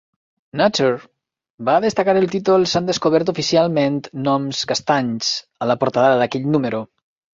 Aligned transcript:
"Nature" 0.59 1.03
va 1.67 1.75
destacar 1.83 2.15
el 2.21 2.25
títol 2.35 2.65
"S'han 2.71 2.89
descobert 2.91 3.31
oficialment 3.35 3.99
gnoms 4.23 4.63
castanys" 4.73 5.31
a 5.67 5.69
la 5.73 5.77
portada 5.85 6.21
d'aquell 6.23 6.49
número. 6.57 6.83